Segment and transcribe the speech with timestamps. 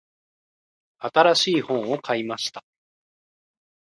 [0.97, 2.63] 新しい本を買いました。